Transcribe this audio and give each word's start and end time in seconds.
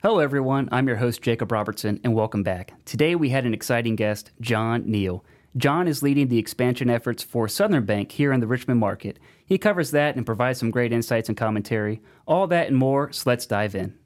Hello, 0.00 0.20
everyone. 0.20 0.68
I'm 0.70 0.86
your 0.86 0.98
host, 0.98 1.22
Jacob 1.22 1.50
Robertson, 1.50 1.98
and 2.04 2.14
welcome 2.14 2.44
back. 2.44 2.72
Today, 2.84 3.16
we 3.16 3.30
had 3.30 3.44
an 3.44 3.52
exciting 3.52 3.96
guest, 3.96 4.30
John 4.40 4.84
Neal. 4.86 5.24
John 5.56 5.88
is 5.88 6.04
leading 6.04 6.28
the 6.28 6.38
expansion 6.38 6.88
efforts 6.88 7.24
for 7.24 7.48
Southern 7.48 7.84
Bank 7.84 8.12
here 8.12 8.32
in 8.32 8.38
the 8.38 8.46
Richmond 8.46 8.78
market. 8.78 9.18
He 9.44 9.58
covers 9.58 9.90
that 9.90 10.14
and 10.14 10.24
provides 10.24 10.60
some 10.60 10.70
great 10.70 10.92
insights 10.92 11.28
and 11.28 11.36
commentary. 11.36 12.00
All 12.28 12.46
that 12.46 12.68
and 12.68 12.76
more, 12.76 13.10
so 13.10 13.24
let's 13.28 13.44
dive 13.44 13.74
in. 13.74 13.98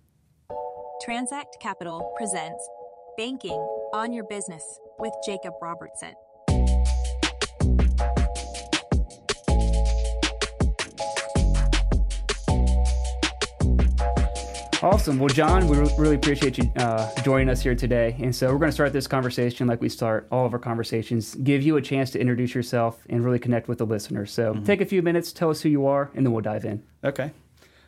Transact 1.04 1.58
Capital 1.60 2.10
presents 2.16 2.66
Banking 3.18 3.60
on 3.92 4.14
Your 4.14 4.24
Business 4.24 4.64
with 4.98 5.12
Jacob 5.26 5.52
Robertson. 5.60 6.14
Awesome. 14.82 15.20
Well, 15.20 15.28
John, 15.28 15.68
we 15.68 15.76
really 15.96 16.16
appreciate 16.16 16.58
you 16.58 16.68
uh, 16.74 17.08
joining 17.22 17.48
us 17.48 17.62
here 17.62 17.76
today. 17.76 18.16
And 18.18 18.34
so 18.34 18.48
we're 18.48 18.58
going 18.58 18.68
to 18.68 18.74
start 18.74 18.92
this 18.92 19.06
conversation 19.06 19.68
like 19.68 19.80
we 19.80 19.88
start 19.88 20.26
all 20.32 20.44
of 20.44 20.52
our 20.52 20.58
conversations, 20.58 21.36
give 21.36 21.62
you 21.62 21.76
a 21.76 21.80
chance 21.80 22.10
to 22.10 22.20
introduce 22.20 22.52
yourself 22.52 22.98
and 23.08 23.24
really 23.24 23.38
connect 23.38 23.68
with 23.68 23.78
the 23.78 23.86
listeners. 23.86 24.32
So 24.32 24.52
mm-hmm. 24.52 24.64
take 24.64 24.80
a 24.80 24.84
few 24.84 25.00
minutes, 25.00 25.32
tell 25.32 25.50
us 25.50 25.60
who 25.60 25.68
you 25.68 25.86
are, 25.86 26.10
and 26.16 26.26
then 26.26 26.32
we'll 26.32 26.42
dive 26.42 26.64
in. 26.64 26.82
Okay. 27.04 27.30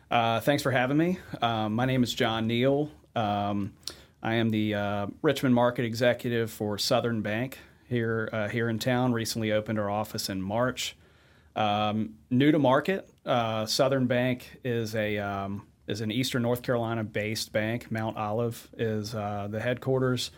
Uh, 0.09 0.39
thanks 0.39 0.63
for 0.63 0.71
having 0.71 0.95
me. 0.95 1.19
Um, 1.41 1.73
my 1.73 1.83
name 1.83 2.01
is 2.01 2.13
John 2.13 2.47
Neal. 2.47 2.89
Um, 3.13 3.73
I 4.23 4.35
am 4.35 4.49
the 4.49 4.75
uh, 4.75 5.07
Richmond 5.21 5.53
market 5.53 5.83
executive 5.83 6.49
for 6.49 6.77
Southern 6.77 7.21
Bank 7.21 7.59
here 7.89 8.29
uh, 8.31 8.47
here 8.47 8.69
in 8.69 8.79
town. 8.79 9.11
Recently 9.11 9.51
opened 9.51 9.79
our 9.79 9.89
office 9.89 10.29
in 10.29 10.41
March. 10.41 10.95
Um, 11.57 12.13
new 12.29 12.53
to 12.53 12.59
market, 12.59 13.09
uh, 13.25 13.65
Southern 13.65 14.07
Bank 14.07 14.59
is 14.63 14.95
a 14.95 15.17
um, 15.17 15.67
is 15.87 16.01
an 16.01 16.11
Eastern 16.11 16.41
North 16.41 16.61
Carolina 16.61 17.03
based 17.03 17.51
bank. 17.51 17.91
Mount 17.91 18.17
Olive 18.17 18.69
is 18.77 19.13
uh, 19.13 19.47
the 19.49 19.59
headquarters. 19.59 20.31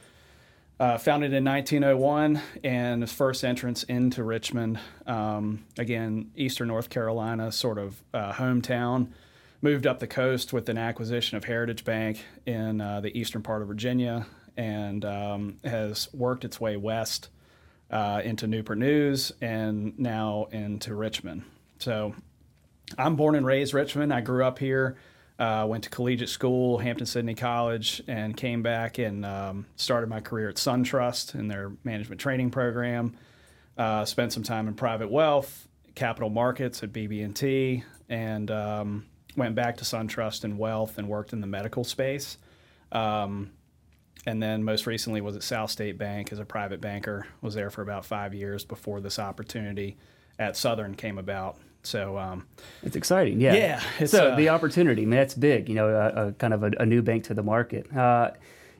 Uh, 0.80 0.96
founded 1.00 1.34
in 1.34 1.44
1901 1.44 2.40
and 2.64 3.02
his 3.02 3.12
first 3.12 3.44
entrance 3.44 3.82
into 3.84 4.24
Richmond. 4.24 4.80
Um, 5.08 5.66
again, 5.80 6.30
Eastern 6.36 6.68
North 6.68 6.92
Carolina, 6.92 7.52
sort 7.52 7.80
of 7.80 8.04
uh, 8.14 8.32
hometown. 8.34 9.08
Moved 9.64 9.88
up 9.88 9.98
the 9.98 10.06
coast 10.06 10.54
with 10.54 10.70
an 10.70 10.78
acquisition 10.78 11.36
of 11.36 11.46
Heritage 11.46 11.84
Bank 11.84 12.24
in 12.46 12.80
uh, 12.80 13.02
the 13.02 13.18
eastern 13.18 13.42
part 13.42 13.64
of 13.64 13.68
Virginia 13.68 14.28
and 14.56 15.04
um, 15.04 15.58
has 15.64 16.14
worked 16.14 16.46
its 16.46 16.60
way 16.60 16.78
west 16.78 17.30
uh, 17.90 18.22
into 18.24 18.46
Newport 18.46 18.78
News 18.78 19.32
and 19.42 19.98
now 19.98 20.48
into 20.52 20.94
Richmond. 20.94 21.44
So 21.80 22.14
I'm 22.98 23.16
born 23.16 23.36
and 23.36 23.46
raised 23.46 23.74
Richmond. 23.74 24.14
I 24.14 24.22
grew 24.22 24.44
up 24.44 24.60
here. 24.60 24.98
Uh, 25.40 25.66
went 25.70 25.84
to 25.84 25.90
collegiate 25.90 26.30
school, 26.30 26.80
Hampden-Sydney 26.80 27.36
College, 27.36 28.02
and 28.08 28.36
came 28.36 28.64
back 28.64 28.98
and 28.98 29.24
um, 29.24 29.68
started 29.76 30.10
my 30.10 30.20
career 30.20 30.50
at 30.50 30.56
SunTrust 30.56 31.36
in 31.36 31.48
their 31.48 31.72
management 31.84 32.20
training 32.20 32.50
program. 32.50 33.16
Uh, 33.78 34.04
spent 34.04 34.34
some 34.34 34.42
time 34.42 34.68
in 34.68 34.74
private 34.74 35.12
wealth, 35.12 35.68
capital 35.94 36.32
markets 36.32 36.82
at 36.82 36.92
BB&T, 36.92 37.84
and 38.10 38.50
um, 38.50 39.06
went 39.36 39.54
back 39.54 39.78
to 39.78 39.84
SunTrust 39.84 40.44
and 40.44 40.58
wealth 40.58 40.98
and 40.98 41.08
worked 41.08 41.34
in 41.34 41.42
the 41.42 41.48
medical 41.48 41.84
space. 41.84 42.40
Um, 42.92 43.52
and 44.26 44.42
then 44.42 44.64
most 44.64 44.88
recently 44.88 45.22
was 45.22 45.36
at 45.36 45.44
South 45.44 45.70
State 45.70 46.00
Bank 46.00 46.32
as 46.32 46.40
a 46.40 46.46
private 46.46 46.82
banker. 46.82 47.28
Was 47.42 47.54
there 47.54 47.70
for 47.70 47.84
about 47.84 48.06
five 48.06 48.34
years 48.34 48.66
before 48.66 49.00
this 49.00 49.20
opportunity 49.20 49.98
at 50.40 50.58
Southern 50.58 50.96
came 50.96 51.18
about. 51.18 51.58
So 51.84 52.18
um, 52.18 52.46
it's 52.84 52.96
exciting, 52.96 53.40
yeah. 53.40 53.56
Yeah. 54.00 54.06
so 54.06 54.32
uh, 54.32 54.36
the 54.36 54.50
opportunity, 54.50 55.04
I 55.04 55.06
mean, 55.06 55.18
that's 55.18 55.34
big. 55.34 55.70
You 55.70 55.76
know, 55.76 55.90
a, 55.90 56.28
a 56.28 56.32
kind 56.34 56.54
of 56.54 56.64
a, 56.64 56.72
a, 56.80 56.86
new 56.86 57.02
bank 57.02 57.24
to 57.26 57.34
the 57.34 57.44
market. 57.44 57.92
Uh, 57.96 58.32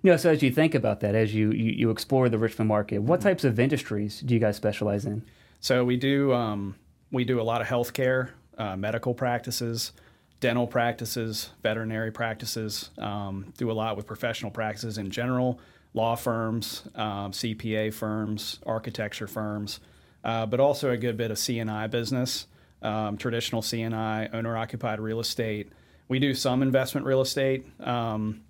you 0.02 0.12
know, 0.12 0.18
so 0.18 0.30
as 0.30 0.44
you 0.44 0.52
think 0.52 0.76
about 0.76 1.00
that, 1.02 1.16
as 1.16 1.34
you 1.34 1.52
you, 1.52 1.72
you 1.72 1.90
explore 1.90 2.30
the 2.30 2.38
Richmond 2.38 2.68
market, 2.68 3.00
what 3.00 3.22
types 3.22 3.44
of 3.44 3.60
industries 3.60 4.20
do 4.22 4.34
you 4.34 4.40
guys 4.40 4.56
specialize 4.56 5.06
in? 5.06 5.24
So 5.60 5.86
we 5.86 5.96
do 5.96 6.34
um, 6.34 6.76
we 7.12 7.24
do 7.24 7.40
a 7.40 7.44
lot 7.44 7.62
of 7.62 7.68
healthcare, 7.68 8.32
uh, 8.58 8.76
medical 8.76 9.14
practices, 9.14 9.94
dental 10.40 10.68
practices, 10.68 11.50
veterinary 11.64 12.12
practices. 12.12 12.90
Um, 12.98 13.54
do 13.58 13.72
a 13.72 13.74
lot 13.74 13.96
with 13.96 14.06
professional 14.06 14.52
practices 14.52 14.98
in 14.98 15.10
general, 15.12 15.60
law 15.94 16.16
firms, 16.16 16.84
um, 16.96 17.32
CPA 17.32 17.94
firms, 17.94 18.60
architecture 18.66 19.28
firms, 19.28 19.80
uh, 20.24 20.46
but 20.46 20.60
also 20.60 20.92
a 20.92 20.98
good 20.98 21.16
bit 21.18 21.32
of 21.32 21.40
C&I 21.40 21.88
business 21.88 22.48
um, 22.82 23.18
traditional 23.18 23.62
C&I, 23.62 24.28
owner 24.28 24.58
occupied 24.58 25.00
real 25.00 25.20
estate. 25.20 25.72
We 26.08 26.20
do 26.20 26.34
some 26.34 26.62
investment 26.62 27.06
real 27.06 27.22
estate 27.22 27.66
um, 27.82 28.42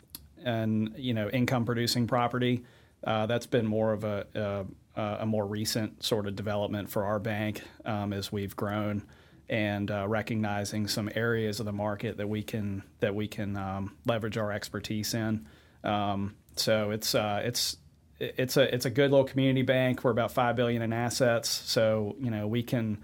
and 0.43 0.93
you 0.97 1.13
know 1.13 1.29
income 1.29 1.65
producing 1.65 2.07
property. 2.07 2.63
Uh, 3.03 3.25
that's 3.25 3.45
been 3.45 3.65
more 3.65 3.93
of 3.93 4.03
a, 4.03 4.65
a, 4.95 5.01
a, 5.21 5.25
more 5.25 5.45
recent 5.45 6.03
sort 6.03 6.27
of 6.27 6.35
development 6.35 6.89
for 6.89 7.05
our 7.05 7.19
bank 7.19 7.61
um, 7.85 8.11
as 8.11 8.31
we've 8.31 8.55
grown 8.55 9.03
and 9.49 9.91
uh, 9.91 10.05
recognizing 10.07 10.87
some 10.87 11.09
areas 11.15 11.59
of 11.59 11.65
the 11.65 11.71
market 11.71 12.17
that 12.17 12.27
we 12.27 12.43
can 12.43 12.83
that 12.99 13.15
we 13.15 13.27
can 13.27 13.55
um, 13.55 13.95
leverage 14.05 14.37
our 14.37 14.51
expertise 14.51 15.13
in. 15.13 15.45
Um, 15.83 16.35
so 16.55 16.91
it's 16.91 17.15
uh, 17.15 17.41
it's 17.43 17.77
it's 18.19 18.57
a 18.57 18.73
it's 18.73 18.85
a 18.85 18.89
good 18.89 19.11
little 19.11 19.25
community 19.25 19.61
bank. 19.61 20.03
We're 20.03 20.11
about 20.11 20.31
five 20.31 20.55
billion 20.55 20.81
in 20.81 20.91
assets, 20.91 21.49
so 21.49 22.15
you 22.19 22.31
know 22.31 22.47
we 22.47 22.63
can 22.63 22.97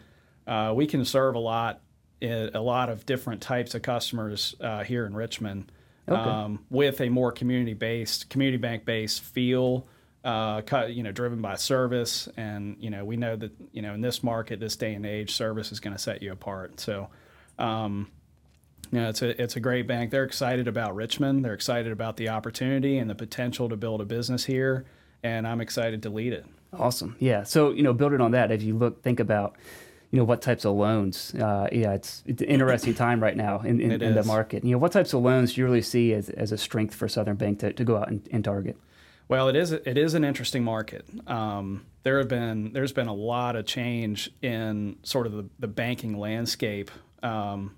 uh, 0.47 0.73
we 0.75 0.87
can 0.87 1.05
serve 1.05 1.35
a 1.35 1.39
lot, 1.39 1.81
a 2.21 2.59
lot 2.59 2.89
of 2.89 3.05
different 3.05 3.41
types 3.41 3.75
of 3.75 3.81
customers 3.81 4.55
uh, 4.61 4.83
here 4.83 5.05
in 5.05 5.15
Richmond 5.15 5.71
okay. 6.07 6.19
um, 6.19 6.65
with 6.69 7.01
a 7.01 7.09
more 7.09 7.31
community-based, 7.31 8.29
community 8.29 8.57
bank-based 8.57 9.21
feel. 9.21 9.87
Uh, 10.25 10.61
you 10.87 11.03
know, 11.03 11.11
driven 11.11 11.41
by 11.41 11.53
service, 11.53 12.29
and 12.37 12.77
you 12.79 12.89
know, 12.89 13.03
we 13.03 13.17
know 13.17 13.35
that 13.35 13.51
you 13.73 13.81
know 13.81 13.93
in 13.93 13.99
this 13.99 14.23
market, 14.23 14.57
this 14.57 14.77
day 14.77 14.93
and 14.93 15.05
age, 15.05 15.33
service 15.33 15.73
is 15.73 15.81
going 15.81 15.93
to 15.93 16.01
set 16.01 16.23
you 16.23 16.31
apart. 16.31 16.79
So, 16.79 17.09
um, 17.59 18.09
you 18.89 19.01
know, 19.01 19.09
it's 19.09 19.21
a 19.21 19.41
it's 19.41 19.57
a 19.57 19.59
great 19.59 19.85
bank. 19.85 20.11
They're 20.11 20.23
excited 20.23 20.69
about 20.69 20.95
Richmond. 20.95 21.43
They're 21.43 21.53
excited 21.53 21.91
about 21.91 22.15
the 22.15 22.29
opportunity 22.29 22.99
and 22.99 23.09
the 23.09 23.15
potential 23.15 23.67
to 23.67 23.75
build 23.75 23.99
a 23.99 24.05
business 24.05 24.45
here, 24.45 24.85
and 25.23 25.45
I'm 25.45 25.59
excited 25.59 26.01
to 26.03 26.09
lead 26.09 26.31
it. 26.31 26.45
Awesome. 26.71 27.15
Yeah. 27.19 27.43
So, 27.43 27.71
you 27.71 27.83
know, 27.83 27.93
building 27.93 28.21
on 28.21 28.31
that, 28.31 28.51
as 28.51 28.63
you 28.63 28.75
look, 28.75 29.03
think 29.03 29.19
about 29.19 29.57
you 30.13 30.19
know 30.19 30.25
what 30.25 30.43
types 30.43 30.63
of 30.63 30.75
loans. 30.75 31.33
Uh, 31.33 31.67
yeah, 31.71 31.93
it's 31.93 32.21
it's 32.27 32.39
an 32.43 32.47
interesting 32.47 32.93
time 32.93 33.19
right 33.19 33.35
now 33.35 33.61
in, 33.61 33.81
in, 33.81 33.99
in 33.99 34.13
the 34.13 34.23
market. 34.23 34.63
You 34.63 34.73
know, 34.73 34.77
what 34.77 34.91
types 34.91 35.11
of 35.11 35.23
loans 35.23 35.55
do 35.55 35.61
you 35.61 35.65
really 35.65 35.81
see 35.81 36.13
as, 36.13 36.29
as 36.29 36.51
a 36.51 36.57
strength 36.57 36.93
for 36.93 37.07
Southern 37.07 37.35
Bank 37.35 37.57
to, 37.61 37.73
to 37.73 37.83
go 37.83 37.97
out 37.97 38.09
and, 38.09 38.29
and 38.31 38.45
target? 38.45 38.77
Well, 39.27 39.47
it 39.47 39.55
is 39.55 39.71
it 39.71 39.97
is 39.97 40.13
an 40.13 40.23
interesting 40.23 40.63
market. 40.63 41.03
Um, 41.25 41.87
there 42.03 42.19
have 42.19 42.27
been 42.27 42.73
there's 42.73 42.91
been 42.91 43.07
a 43.07 43.13
lot 43.13 43.55
of 43.55 43.65
change 43.65 44.29
in 44.43 44.97
sort 45.01 45.25
of 45.25 45.31
the, 45.31 45.49
the 45.57 45.67
banking 45.67 46.19
landscape 46.19 46.91
um, 47.23 47.75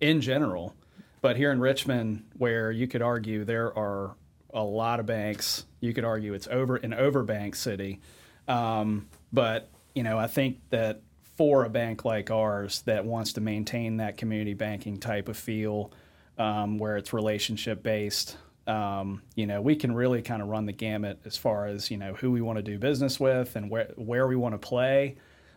in 0.00 0.20
general, 0.20 0.76
but 1.20 1.36
here 1.36 1.50
in 1.50 1.58
Richmond, 1.58 2.22
where 2.38 2.70
you 2.70 2.86
could 2.86 3.02
argue 3.02 3.44
there 3.44 3.76
are 3.76 4.14
a 4.54 4.62
lot 4.62 5.00
of 5.00 5.06
banks, 5.06 5.64
you 5.80 5.92
could 5.92 6.04
argue 6.04 6.32
it's 6.32 6.46
over 6.46 6.76
an 6.76 6.92
overbank 6.92 7.56
city, 7.56 7.98
um, 8.46 9.08
but 9.32 9.68
you 9.96 10.04
know 10.04 10.16
I 10.16 10.28
think 10.28 10.60
that 10.70 11.02
for 11.42 11.64
a 11.64 11.68
bank 11.68 12.04
like 12.04 12.30
ours 12.30 12.82
that 12.82 13.04
wants 13.04 13.32
to 13.32 13.40
maintain 13.40 13.96
that 13.96 14.16
community 14.16 14.54
banking 14.54 14.96
type 14.96 15.28
of 15.28 15.36
feel 15.36 15.90
um, 16.38 16.78
where 16.78 16.96
it's 16.96 17.12
relationship 17.12 17.82
based. 17.82 18.36
Um, 18.68 19.22
you 19.34 19.48
know, 19.48 19.60
we 19.60 19.74
can 19.74 19.92
really 19.92 20.22
kind 20.22 20.40
of 20.40 20.46
run 20.46 20.66
the 20.66 20.72
gamut 20.72 21.18
as 21.24 21.36
far 21.36 21.66
as 21.66 21.90
you 21.90 21.96
know 21.96 22.14
who 22.14 22.30
we 22.30 22.40
want 22.40 22.58
to 22.58 22.62
do 22.62 22.78
business 22.78 23.18
with 23.18 23.56
and 23.56 23.68
where 23.68 23.90
where 23.96 24.28
we 24.28 24.36
want 24.36 24.54
to 24.54 24.58
play. 24.58 25.16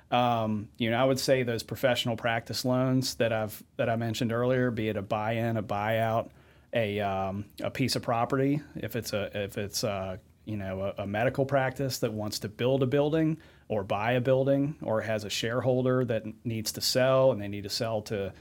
Um, 0.09 0.69
you 0.79 0.89
know, 0.89 0.97
I 0.97 1.03
would 1.03 1.19
say 1.19 1.43
those 1.43 1.61
professional 1.61 2.15
practice 2.15 2.65
loans 2.65 3.13
that 3.15 3.31
I've 3.31 3.61
that 3.77 3.87
I 3.87 3.95
mentioned 3.95 4.31
earlier, 4.31 4.71
be 4.71 4.89
it 4.89 4.97
a 4.97 5.03
buy-in, 5.03 5.55
a 5.55 5.61
buyout, 5.61 6.31
a 6.73 6.99
um, 6.99 7.45
a 7.61 7.69
piece 7.69 7.95
of 7.95 8.01
property, 8.01 8.59
if 8.75 8.95
it's 8.95 9.13
a 9.13 9.29
if 9.43 9.59
it's 9.59 9.83
a, 9.83 10.19
you 10.45 10.57
know 10.57 10.93
a, 10.97 11.03
a 11.03 11.07
medical 11.07 11.45
practice 11.45 11.99
that 11.99 12.13
wants 12.13 12.39
to 12.39 12.49
build 12.49 12.83
a 12.83 12.87
building 12.87 13.37
or 13.67 13.83
buy 13.83 14.13
a 14.13 14.21
building 14.21 14.75
or 14.81 15.01
has 15.01 15.23
a 15.23 15.29
shareholder 15.29 16.05
that 16.05 16.23
needs 16.45 16.71
to 16.71 16.81
sell 16.81 17.31
and 17.31 17.41
they 17.41 17.47
need 17.47 17.63
to 17.63 17.69
sell 17.69 18.01
to 18.01 18.31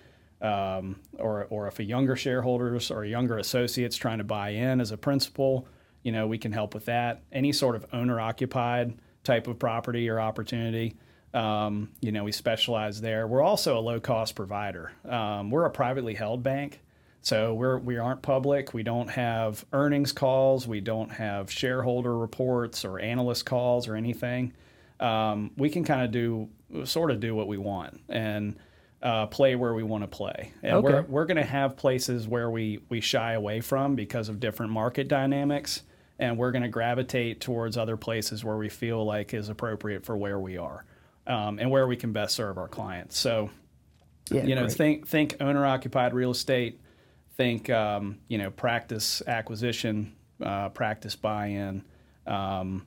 um, 0.44 0.96
or, 1.18 1.46
or 1.48 1.66
if 1.68 1.78
a 1.78 1.84
younger 1.84 2.16
shareholders 2.16 2.90
or 2.90 3.04
younger 3.04 3.38
associates 3.38 3.96
trying 3.96 4.18
to 4.18 4.24
buy 4.24 4.50
in 4.50 4.80
as 4.80 4.90
a 4.90 4.96
principal, 4.96 5.66
you 6.02 6.12
know, 6.12 6.26
we 6.26 6.36
can 6.36 6.52
help 6.52 6.74
with 6.74 6.84
that. 6.84 7.22
Any 7.32 7.50
sort 7.52 7.76
of 7.76 7.86
owner 7.92 8.20
occupied 8.20 8.94
type 9.24 9.48
of 9.48 9.58
property 9.58 10.08
or 10.10 10.20
opportunity, 10.20 10.96
um, 11.32 11.90
you 12.00 12.12
know, 12.12 12.24
we 12.24 12.32
specialize 12.32 13.00
there. 13.00 13.26
We're 13.26 13.42
also 13.42 13.78
a 13.78 13.80
low 13.80 14.00
cost 14.00 14.34
provider. 14.34 14.92
Um, 15.08 15.50
we're 15.50 15.64
a 15.64 15.70
privately 15.70 16.14
held 16.14 16.42
bank. 16.42 16.80
So 17.24 17.54
we're 17.54 17.78
we 17.78 17.98
aren't 17.98 18.22
public. 18.22 18.74
We 18.74 18.84
don't 18.84 19.08
have 19.10 19.64
earnings 19.72 20.12
calls. 20.12 20.68
We 20.68 20.80
don't 20.80 21.10
have 21.10 21.50
shareholder 21.50 22.16
reports 22.18 22.84
or 22.84 23.00
analyst 23.00 23.46
calls 23.46 23.88
or 23.88 23.96
anything 23.96 24.54
um, 25.00 25.52
we 25.56 25.70
can 25.70 25.84
kind 25.84 26.02
of 26.02 26.12
do 26.12 26.48
sort 26.86 27.10
of 27.10 27.20
do 27.20 27.34
what 27.34 27.48
we 27.48 27.58
want. 27.58 28.00
And 28.08 28.56
uh, 29.02 29.26
play 29.26 29.54
where 29.54 29.74
we 29.74 29.82
want 29.82 30.02
to 30.02 30.08
play. 30.08 30.52
And 30.62 30.76
Okay. 30.78 30.94
we're, 30.94 31.02
we're 31.02 31.26
going 31.26 31.36
to 31.38 31.44
have 31.44 31.76
places 31.76 32.26
where 32.26 32.50
we, 32.50 32.80
we 32.88 33.02
shy 33.02 33.34
away 33.34 33.60
from 33.60 33.96
because 33.96 34.30
of 34.30 34.40
different 34.40 34.72
market 34.72 35.08
dynamics. 35.08 35.82
And 36.18 36.38
we're 36.38 36.52
going 36.52 36.62
to 36.62 36.70
gravitate 36.70 37.40
towards 37.42 37.76
other 37.76 37.98
places 37.98 38.44
where 38.44 38.56
we 38.56 38.70
feel 38.70 39.04
like 39.04 39.34
is 39.34 39.50
appropriate 39.50 40.06
for 40.06 40.16
where 40.16 40.40
we 40.40 40.56
are 40.56 40.86
um, 41.26 41.58
and 41.58 41.70
where 41.70 41.86
we 41.86 41.96
can 41.96 42.12
best 42.12 42.34
serve 42.36 42.58
our 42.58 42.68
clients. 42.68 43.18
So, 43.18 43.50
Yeah, 44.30 44.44
you 44.44 44.54
know, 44.54 44.68
think 44.68 45.06
think 45.06 45.36
owner 45.40 45.66
occupied 45.66 46.14
real 46.14 46.32
estate, 46.32 46.80
think 47.36 47.70
um, 47.70 48.18
you 48.28 48.38
know 48.38 48.50
practice 48.50 49.22
acquisition, 49.26 50.14
uh, 50.42 50.68
practice 50.70 51.16
buy 51.16 51.46
in, 51.46 51.84
um, 52.26 52.86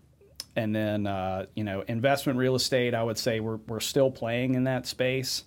and 0.56 0.76
then 0.76 1.08
uh, 1.08 1.46
you 1.56 1.64
know 1.64 1.82
investment 1.82 2.40
real 2.40 2.56
estate. 2.56 2.94
I 2.94 3.04
would 3.04 3.18
say 3.18 3.40
we're 3.40 3.60
we're 3.68 3.80
still 3.80 4.12
playing 4.12 4.56
in 4.56 4.66
that 4.66 4.88
space, 4.88 5.44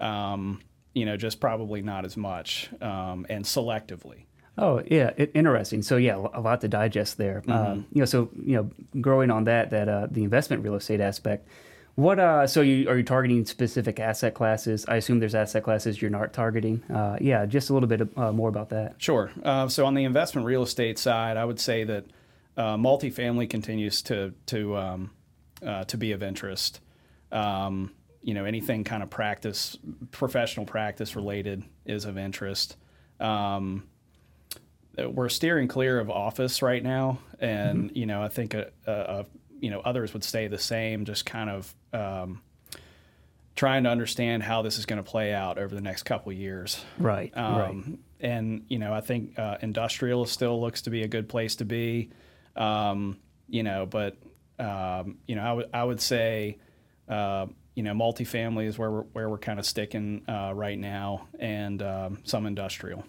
um, 0.00 0.60
you 0.94 1.04
know, 1.06 1.16
just 1.16 1.40
probably 1.40 1.82
not 1.82 2.04
as 2.04 2.16
much 2.16 2.70
um, 2.80 3.26
and 3.28 3.44
selectively. 3.44 4.24
Oh 4.56 4.82
yeah, 4.90 5.12
it, 5.16 5.30
interesting. 5.34 5.82
So 5.82 5.96
yeah, 5.96 6.16
a 6.16 6.40
lot 6.40 6.60
to 6.62 6.68
digest 6.68 7.16
there. 7.16 7.42
Mm-hmm. 7.42 7.52
Um, 7.52 7.86
you 7.92 8.00
know, 8.00 8.06
so 8.06 8.30
you 8.44 8.56
know, 8.56 8.70
growing 9.00 9.30
on 9.30 9.44
that, 9.44 9.70
that 9.70 9.88
uh, 9.88 10.08
the 10.10 10.24
investment 10.24 10.64
real 10.64 10.74
estate 10.74 11.00
aspect. 11.00 11.48
What 11.98 12.20
uh, 12.20 12.46
so 12.46 12.60
you 12.60 12.88
are 12.88 12.96
you 12.96 13.02
targeting 13.02 13.44
specific 13.44 13.98
asset 13.98 14.32
classes? 14.32 14.86
I 14.86 14.94
assume 14.98 15.18
there's 15.18 15.34
asset 15.34 15.64
classes 15.64 16.00
you're 16.00 16.12
not 16.12 16.32
targeting. 16.32 16.80
Uh, 16.84 17.16
yeah, 17.20 17.44
just 17.44 17.70
a 17.70 17.74
little 17.74 17.88
bit 17.88 18.08
uh, 18.16 18.30
more 18.30 18.48
about 18.48 18.68
that. 18.68 18.94
Sure. 18.98 19.32
Uh, 19.42 19.66
so 19.66 19.84
on 19.84 19.94
the 19.94 20.04
investment 20.04 20.46
real 20.46 20.62
estate 20.62 20.96
side, 20.96 21.36
I 21.36 21.44
would 21.44 21.58
say 21.58 21.82
that 21.82 22.04
uh, 22.56 22.76
multifamily 22.76 23.50
continues 23.50 24.00
to 24.02 24.32
to 24.46 24.76
um, 24.76 25.10
uh, 25.60 25.82
to 25.86 25.96
be 25.96 26.12
of 26.12 26.22
interest. 26.22 26.78
Um, 27.32 27.90
you 28.22 28.32
know, 28.32 28.44
anything 28.44 28.84
kind 28.84 29.02
of 29.02 29.10
practice, 29.10 29.76
professional 30.12 30.66
practice 30.66 31.16
related 31.16 31.64
is 31.84 32.04
of 32.04 32.16
interest. 32.16 32.76
Um, 33.18 33.88
we're 34.96 35.28
steering 35.28 35.66
clear 35.66 35.98
of 35.98 36.10
office 36.10 36.62
right 36.62 36.82
now, 36.82 37.18
and 37.40 37.90
you 37.96 38.06
know, 38.06 38.22
I 38.22 38.28
think 38.28 38.54
uh 38.54 38.66
uh 38.86 39.24
you 39.60 39.70
know 39.70 39.80
others 39.80 40.12
would 40.12 40.24
stay 40.24 40.48
the 40.48 40.58
same. 40.58 41.04
Just 41.04 41.26
kind 41.26 41.50
of 41.50 41.74
um, 41.92 42.42
trying 43.56 43.84
to 43.84 43.90
understand 43.90 44.42
how 44.42 44.62
this 44.62 44.78
is 44.78 44.86
going 44.86 45.02
to 45.02 45.08
play 45.08 45.32
out 45.32 45.58
over 45.58 45.74
the 45.74 45.80
next 45.80 46.04
couple 46.04 46.30
of 46.30 46.38
years. 46.38 46.84
Right. 46.98 47.32
right. 47.36 47.70
Um, 47.70 47.98
And 48.20 48.64
you 48.68 48.78
know, 48.78 48.92
I 48.92 49.00
think 49.00 49.38
uh, 49.38 49.58
industrial 49.60 50.26
still 50.26 50.60
looks 50.60 50.82
to 50.82 50.90
be 50.90 51.02
a 51.02 51.08
good 51.08 51.28
place 51.28 51.56
to 51.56 51.64
be. 51.64 52.10
Um, 52.56 53.18
you 53.48 53.62
know, 53.62 53.86
but 53.86 54.16
um, 54.58 55.18
you 55.26 55.36
know, 55.36 55.42
I 55.42 55.52
would 55.52 55.70
I 55.72 55.84
would 55.84 56.00
say, 56.00 56.58
uh, 57.08 57.46
you 57.74 57.82
know, 57.82 57.94
multifamily 57.94 58.66
is 58.66 58.78
where 58.78 58.90
we're 58.90 59.02
where 59.12 59.28
we're 59.28 59.38
kind 59.38 59.58
of 59.58 59.66
sticking 59.66 60.24
uh, 60.28 60.52
right 60.54 60.78
now, 60.78 61.28
and 61.38 61.80
um, 61.82 62.18
some 62.24 62.46
industrial. 62.46 63.04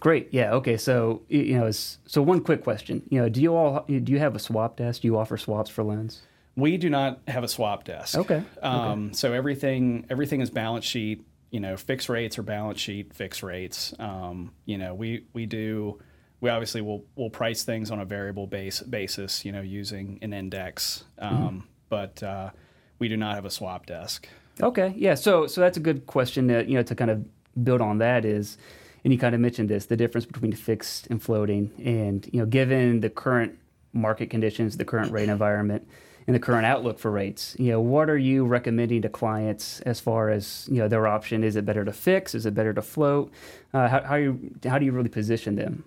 Great. 0.00 0.28
Yeah. 0.32 0.54
Okay. 0.54 0.76
So 0.76 1.22
you 1.28 1.58
know, 1.58 1.70
so 1.70 2.22
one 2.22 2.40
quick 2.40 2.62
question. 2.62 3.02
You 3.10 3.20
know, 3.22 3.28
do 3.28 3.40
you 3.40 3.54
all 3.54 3.84
do 3.88 4.12
you 4.12 4.18
have 4.18 4.36
a 4.36 4.38
swap 4.38 4.76
desk? 4.76 5.02
Do 5.02 5.08
you 5.08 5.18
offer 5.18 5.36
swaps 5.36 5.70
for 5.70 5.82
loans? 5.82 6.22
We 6.56 6.76
do 6.76 6.90
not 6.90 7.20
have 7.28 7.44
a 7.44 7.48
swap 7.48 7.84
desk. 7.84 8.16
Okay. 8.18 8.42
Um, 8.62 9.12
So 9.12 9.32
everything 9.32 10.06
everything 10.10 10.40
is 10.40 10.50
balance 10.50 10.84
sheet. 10.84 11.24
You 11.50 11.60
know, 11.60 11.76
fixed 11.76 12.08
rates 12.08 12.38
or 12.38 12.42
balance 12.42 12.78
sheet 12.80 13.14
fixed 13.14 13.42
rates. 13.42 13.94
Um, 13.98 14.52
you 14.66 14.76
know, 14.78 14.94
we 14.94 15.24
we 15.32 15.46
do. 15.46 15.98
We 16.40 16.50
obviously 16.50 16.82
will 16.82 17.04
will 17.16 17.30
price 17.30 17.64
things 17.64 17.90
on 17.90 18.00
a 18.00 18.04
variable 18.04 18.46
base 18.46 18.80
basis. 18.80 19.44
You 19.44 19.52
know, 19.52 19.62
using 19.62 20.18
an 20.22 20.32
index. 20.32 21.04
Um, 21.18 21.66
But 21.88 22.22
uh, 22.22 22.50
we 22.98 23.08
do 23.08 23.16
not 23.16 23.34
have 23.34 23.46
a 23.46 23.50
swap 23.50 23.86
desk. 23.86 24.28
Okay, 24.60 24.92
yeah. 24.96 25.14
So 25.14 25.46
so 25.46 25.60
that's 25.60 25.76
a 25.78 25.80
good 25.80 26.06
question. 26.06 26.48
To, 26.48 26.64
you 26.68 26.74
know, 26.74 26.82
to 26.82 26.94
kind 26.94 27.10
of 27.10 27.24
build 27.64 27.80
on 27.80 27.98
that 27.98 28.24
is, 28.24 28.58
and 29.04 29.12
you 29.12 29.18
kind 29.18 29.34
of 29.34 29.40
mentioned 29.40 29.68
this, 29.68 29.86
the 29.86 29.96
difference 29.96 30.26
between 30.26 30.52
fixed 30.52 31.06
and 31.08 31.22
floating, 31.22 31.70
and 31.84 32.28
you 32.32 32.40
know, 32.40 32.46
given 32.46 33.00
the 33.00 33.10
current 33.10 33.58
market 33.92 34.30
conditions, 34.30 34.76
the 34.76 34.84
current 34.84 35.12
rate 35.12 35.28
environment, 35.28 35.88
and 36.26 36.34
the 36.34 36.40
current 36.40 36.66
outlook 36.66 36.98
for 36.98 37.10
rates, 37.10 37.56
you 37.58 37.70
know, 37.70 37.80
what 37.80 38.10
are 38.10 38.18
you 38.18 38.44
recommending 38.44 39.00
to 39.00 39.08
clients 39.08 39.80
as 39.80 39.98
far 39.98 40.28
as 40.28 40.68
you 40.70 40.78
know 40.78 40.86
their 40.86 41.06
option? 41.06 41.42
Is 41.42 41.56
it 41.56 41.64
better 41.64 41.84
to 41.84 41.92
fix? 41.92 42.34
Is 42.34 42.44
it 42.44 42.54
better 42.54 42.74
to 42.74 42.82
float? 42.82 43.32
Uh, 43.72 43.88
how 43.88 44.02
how 44.02 44.14
you 44.16 44.50
how 44.64 44.78
do 44.78 44.84
you 44.84 44.92
really 44.92 45.08
position 45.08 45.56
them? 45.56 45.84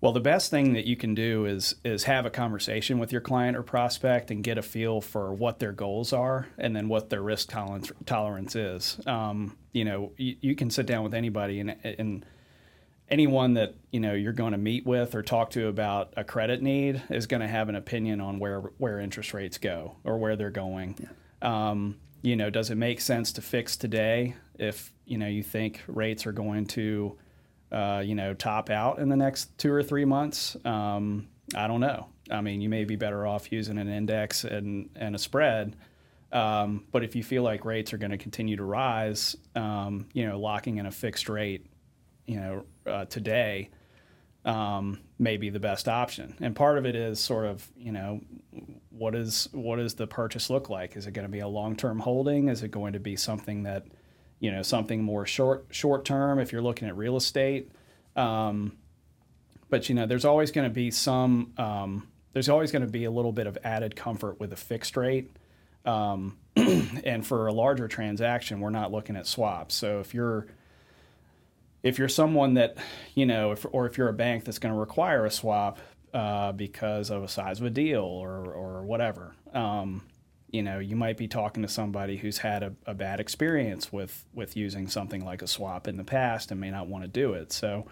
Well, 0.00 0.12
the 0.12 0.20
best 0.20 0.50
thing 0.50 0.74
that 0.74 0.84
you 0.84 0.96
can 0.96 1.14
do 1.14 1.44
is 1.44 1.74
is 1.84 2.04
have 2.04 2.24
a 2.24 2.30
conversation 2.30 2.98
with 2.98 3.10
your 3.10 3.20
client 3.20 3.56
or 3.56 3.64
prospect 3.64 4.30
and 4.30 4.44
get 4.44 4.56
a 4.56 4.62
feel 4.62 5.00
for 5.00 5.34
what 5.34 5.58
their 5.58 5.72
goals 5.72 6.12
are 6.12 6.46
and 6.56 6.74
then 6.76 6.88
what 6.88 7.10
their 7.10 7.22
risk 7.22 7.50
tolerance 7.50 7.90
tolerance 8.06 8.54
is. 8.54 9.00
Um, 9.06 9.56
you 9.72 9.84
know, 9.84 10.12
you, 10.16 10.36
you 10.40 10.54
can 10.54 10.70
sit 10.70 10.86
down 10.86 11.02
with 11.02 11.14
anybody 11.14 11.58
and 11.58 11.74
and 11.82 12.24
anyone 13.10 13.54
that 13.54 13.74
you 13.90 13.98
know 13.98 14.14
you're 14.14 14.32
going 14.32 14.52
to 14.52 14.58
meet 14.58 14.86
with 14.86 15.16
or 15.16 15.22
talk 15.22 15.50
to 15.50 15.66
about 15.66 16.14
a 16.16 16.22
credit 16.22 16.62
need 16.62 17.02
is 17.10 17.26
going 17.26 17.40
to 17.40 17.48
have 17.48 17.68
an 17.68 17.74
opinion 17.74 18.20
on 18.20 18.38
where 18.38 18.60
where 18.78 19.00
interest 19.00 19.34
rates 19.34 19.58
go 19.58 19.96
or 20.04 20.16
where 20.18 20.36
they're 20.36 20.50
going. 20.50 21.08
Um, 21.42 21.96
you 22.22 22.36
know, 22.36 22.50
does 22.50 22.70
it 22.70 22.76
make 22.76 23.00
sense 23.00 23.32
to 23.32 23.42
fix 23.42 23.76
today 23.76 24.36
if 24.60 24.92
you 25.06 25.18
know 25.18 25.26
you 25.26 25.42
think 25.42 25.82
rates 25.88 26.24
are 26.24 26.32
going 26.32 26.66
to 26.66 27.18
uh, 27.70 28.02
you 28.04 28.14
know, 28.14 28.34
top 28.34 28.70
out 28.70 28.98
in 28.98 29.08
the 29.08 29.16
next 29.16 29.56
two 29.58 29.72
or 29.72 29.82
three 29.82 30.04
months. 30.04 30.56
Um, 30.64 31.28
I 31.54 31.66
don't 31.66 31.80
know. 31.80 32.08
I 32.30 32.40
mean, 32.40 32.60
you 32.60 32.68
may 32.68 32.84
be 32.84 32.96
better 32.96 33.26
off 33.26 33.50
using 33.52 33.78
an 33.78 33.88
index 33.88 34.44
and, 34.44 34.90
and 34.96 35.14
a 35.14 35.18
spread. 35.18 35.76
Um, 36.30 36.84
but 36.92 37.04
if 37.04 37.16
you 37.16 37.22
feel 37.22 37.42
like 37.42 37.64
rates 37.64 37.92
are 37.92 37.98
going 37.98 38.10
to 38.10 38.18
continue 38.18 38.56
to 38.56 38.64
rise, 38.64 39.36
um, 39.54 40.08
you 40.12 40.26
know, 40.28 40.38
locking 40.38 40.76
in 40.76 40.86
a 40.86 40.90
fixed 40.90 41.28
rate, 41.28 41.66
you 42.26 42.36
know, 42.36 42.64
uh, 42.86 43.06
today 43.06 43.70
um, 44.44 45.00
may 45.18 45.36
be 45.36 45.48
the 45.50 45.60
best 45.60 45.88
option. 45.88 46.36
And 46.40 46.54
part 46.54 46.78
of 46.78 46.86
it 46.86 46.94
is 46.94 47.18
sort 47.18 47.46
of, 47.46 47.66
you 47.76 47.92
know, 47.92 48.20
what 48.90 49.14
is 49.14 49.48
what 49.52 49.76
does 49.76 49.94
the 49.94 50.06
purchase 50.06 50.50
look 50.50 50.68
like? 50.68 50.96
Is 50.96 51.06
it 51.06 51.12
going 51.12 51.26
to 51.26 51.32
be 51.32 51.40
a 51.40 51.48
long 51.48 51.76
term 51.76 51.98
holding? 51.98 52.48
Is 52.48 52.62
it 52.62 52.70
going 52.70 52.92
to 52.92 53.00
be 53.00 53.16
something 53.16 53.62
that 53.62 53.86
you 54.40 54.50
know 54.50 54.62
something 54.62 55.02
more 55.02 55.26
short 55.26 55.66
short 55.70 56.04
term 56.04 56.38
if 56.38 56.52
you're 56.52 56.62
looking 56.62 56.88
at 56.88 56.96
real 56.96 57.16
estate. 57.16 57.70
Um, 58.16 58.76
but 59.70 59.88
you 59.88 59.94
know 59.94 60.06
there's 60.06 60.24
always 60.24 60.50
going 60.50 60.68
to 60.68 60.74
be 60.74 60.90
some 60.90 61.52
um, 61.58 62.08
there's 62.32 62.48
always 62.48 62.72
going 62.72 62.82
to 62.82 62.90
be 62.90 63.04
a 63.04 63.10
little 63.10 63.32
bit 63.32 63.46
of 63.46 63.58
added 63.64 63.96
comfort 63.96 64.40
with 64.40 64.52
a 64.52 64.56
fixed 64.56 64.96
rate. 64.96 65.30
Um, 65.84 66.36
and 66.56 67.26
for 67.26 67.46
a 67.46 67.52
larger 67.52 67.88
transaction 67.88 68.60
we're 68.60 68.70
not 68.70 68.92
looking 68.92 69.16
at 69.16 69.26
swaps. 69.26 69.74
So 69.74 70.00
if 70.00 70.12
you're 70.12 70.46
if 71.82 71.98
you're 71.98 72.08
someone 72.08 72.54
that 72.54 72.76
you 73.14 73.26
know 73.26 73.52
if, 73.52 73.64
or 73.72 73.86
if 73.86 73.96
you're 73.98 74.08
a 74.08 74.14
bank 74.14 74.44
that's 74.44 74.58
going 74.58 74.74
to 74.74 74.78
require 74.78 75.24
a 75.24 75.30
swap 75.30 75.78
uh, 76.12 76.52
because 76.52 77.10
of 77.10 77.22
a 77.22 77.28
size 77.28 77.60
of 77.60 77.66
a 77.66 77.70
deal 77.70 78.02
or, 78.02 78.46
or 78.46 78.82
whatever 78.82 79.34
um, 79.52 80.02
you 80.50 80.62
know, 80.62 80.78
you 80.78 80.96
might 80.96 81.16
be 81.16 81.28
talking 81.28 81.62
to 81.62 81.68
somebody 81.68 82.16
who's 82.16 82.38
had 82.38 82.62
a, 82.62 82.72
a, 82.86 82.94
bad 82.94 83.20
experience 83.20 83.92
with 83.92 84.24
with 84.34 84.56
using 84.56 84.88
something 84.88 85.24
like 85.24 85.42
a 85.42 85.46
swap 85.46 85.86
in 85.86 85.96
the 85.96 86.04
past 86.04 86.50
and 86.50 86.60
may 86.60 86.70
not 86.70 86.88
want 86.88 87.04
to 87.04 87.08
do 87.08 87.34
it. 87.34 87.52
So, 87.52 87.86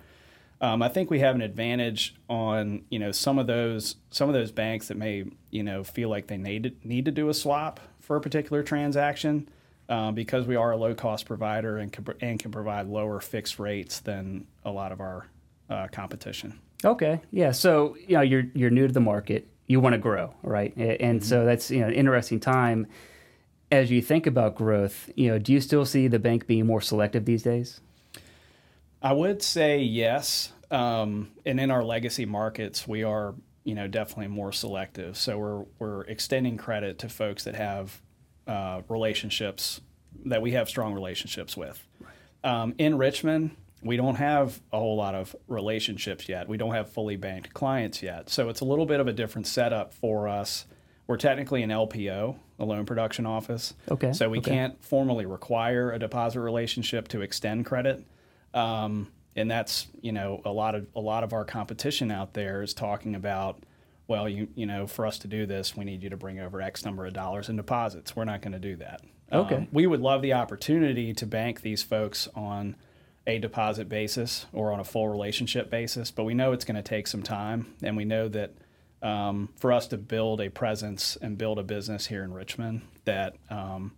um, 0.61 0.83
I 0.83 0.89
think 0.89 1.11
we 1.11 1.19
have 1.21 1.35
an 1.35 1.43
advantage 1.43 2.15
on 2.29 2.85
you 2.89 2.99
know 2.99 3.13
some 3.13 3.39
of 3.39 3.47
those 3.47 3.97
some 4.11 4.29
of 4.29 4.35
those 4.35 4.53
banks 4.53 4.89
that 4.89 4.97
may 4.97 5.25
you 5.51 5.63
know 5.63 5.85
feel 5.85 6.09
like 6.09 6.29
they 6.29 6.39
need 6.39 6.63
to, 6.63 6.73
need 6.83 7.05
to 7.05 7.11
do 7.11 7.29
a 7.29 7.35
swap 7.35 7.81
for 8.01 8.17
a 8.17 8.21
particular 8.21 8.63
transaction 8.63 9.49
uh, 9.89 10.11
because 10.13 10.47
we 10.47 10.57
are 10.57 10.73
a 10.73 10.77
low 10.77 10.95
cost 10.95 11.27
provider 11.27 11.79
and 11.79 11.93
can, 11.93 12.07
and 12.21 12.41
can 12.41 12.51
provide 12.51 12.87
lower 12.87 13.21
fixed 13.21 13.59
rates 13.59 14.01
than 14.01 14.47
a 14.65 14.71
lot 14.71 14.93
of 14.93 15.01
our 15.01 15.27
uh, 15.69 15.89
competition. 15.89 16.59
Okay, 16.85 17.21
yeah. 17.31 17.53
So 17.53 17.97
you 18.07 18.17
know, 18.17 18.23
you're 18.23 18.45
you're 18.55 18.71
new 18.71 18.87
to 18.87 18.93
the 18.93 19.01
market 19.01 19.47
you 19.67 19.81
want 19.81 19.95
to 19.95 19.99
grow, 19.99 20.33
right? 20.43 20.75
And 20.77 21.21
mm-hmm. 21.21 21.29
so 21.29 21.45
that's 21.45 21.71
you 21.71 21.81
know 21.81 21.89
an 21.89 21.95
interesting 21.95 22.41
time 22.41 22.87
as 23.71 23.91
you 23.91 24.01
think 24.01 24.27
about 24.27 24.55
growth. 24.55 25.11
You 25.17 25.31
know, 25.31 25.39
do 25.39 25.53
you 25.53 25.61
still 25.61 25.85
see 25.85 26.09
the 26.09 26.19
bank 26.19 26.47
being 26.47 26.67
more 26.67 26.81
selective 26.81 27.25
these 27.25 27.43
days? 27.43 27.81
I 29.03 29.13
would 29.13 29.43
say 29.43 29.81
yes, 29.81 30.53
um, 30.71 31.31
and 31.45 31.61
in 31.61 31.71
our 31.71 31.85
legacy 31.85 32.27
markets, 32.27 32.87
we 32.89 33.03
are 33.03 33.35
you 33.65 33.75
know 33.75 33.87
definitely 33.87 34.29
more 34.29 34.53
selective. 34.53 35.17
So 35.17 35.39
we're 35.39 35.65
we're 35.79 36.03
extending 36.03 36.57
credit 36.57 36.99
to 37.01 37.09
folks 37.09 37.45
that 37.45 37.55
have 37.55 38.01
uh, 38.47 38.83
relationships 38.89 39.81
that 40.25 40.41
we 40.41 40.53
have 40.53 40.69
strong 40.69 40.95
relationships 40.95 41.57
with. 41.57 41.85
Um, 42.43 42.75
in 42.79 42.97
Richmond, 42.97 43.57
we 43.87 43.97
don't 43.97 44.17
have 44.17 44.61
a 44.73 44.79
whole 44.79 44.97
lot 44.97 45.15
of 45.15 45.35
relationships 45.49 46.29
yet. 46.29 46.49
We 46.49 46.57
don't 46.57 46.75
have 46.75 46.91
fully 46.91 47.17
banked 47.17 47.55
clients 47.55 48.03
yet. 48.03 48.31
So 48.31 48.49
it's 48.49 48.61
a 48.61 48.65
little 48.65 48.87
bit 48.87 49.01
of 49.01 49.09
a 49.09 49.13
different 49.13 49.47
setup 49.47 49.93
for 49.93 50.29
us. 50.29 50.67
We're 51.07 51.17
technically 51.17 51.63
an 51.63 51.71
LPO, 51.71 52.37
a 52.59 52.65
loan 52.65 52.85
production 52.85 53.27
office. 53.27 53.75
Okay. 53.91 54.13
So 54.13 54.29
we 54.29 54.39
okay. 54.39 54.51
can't 54.51 54.85
formally 54.85 55.27
require 55.27 55.93
a 55.93 55.99
deposit 55.99 56.41
relationship 56.41 57.09
to 57.09 57.21
extend 57.21 57.67
credit. 57.67 58.05
Um, 58.55 59.13
and 59.37 59.51
that's, 59.51 59.87
you 60.01 60.13
know, 60.13 60.41
a 60.45 60.51
lot 60.51 60.75
of 60.75 60.87
a 60.97 61.01
lot 61.01 61.23
of 61.23 61.33
our 61.33 61.45
competition 61.45 62.11
out 62.11 62.33
there 62.33 62.63
is 62.63 62.73
talking 62.73 63.15
about, 63.15 63.63
well, 64.09 64.29
you 64.29 64.49
you 64.55 64.67
know, 64.67 64.87
for 64.87 65.07
us 65.07 65.19
to 65.21 65.29
do 65.29 65.47
this, 65.47 65.77
we 65.77 65.85
need 65.85 66.03
you 66.03 66.11
to 66.11 66.17
bring 66.17 66.41
over 66.41 66.61
X 66.61 66.85
number 66.85 67.07
of 67.07 67.13
dollars 67.13 67.49
in 67.49 67.57
deposits. 67.57 68.17
We're 68.17 68.25
not 68.25 68.41
going 68.41 68.55
to 68.55 68.59
do 68.59 68.77
that. 68.77 69.03
Okay. 69.31 69.57
Um, 69.57 69.69
we 69.73 69.87
would 69.87 70.01
love 70.01 70.23
the 70.23 70.33
opportunity 70.33 71.13
to 71.13 71.27
bank 71.27 71.61
these 71.61 71.83
folks 71.83 72.29
on 72.35 72.77
a 73.27 73.39
deposit 73.39 73.89
basis 73.89 74.47
or 74.53 74.73
on 74.73 74.81
a 74.81 74.85
full 74.85 75.09
relationship 75.09 75.71
basis, 75.71 76.11
but 76.11 76.25
we 76.25 76.35
know 76.35 76.53
it's 76.53 76.65
going 76.65 76.77
to 76.77 76.83
take 76.83 77.07
some 77.07 77.23
time, 77.23 77.75
and 77.83 77.97
we 77.97 78.05
know 78.05 78.29
that 78.29 78.55
um, 79.03 79.51
for 79.57 79.73
us 79.73 79.87
to 79.89 79.99
build 79.99 80.41
a 80.41 80.49
presence 80.49 81.17
and 81.21 81.37
build 81.37 81.59
a 81.59 81.63
business 81.63 82.07
here 82.07 82.23
in 82.23 82.33
Richmond, 82.33 82.83
that 83.05 83.37
um, 83.51 83.93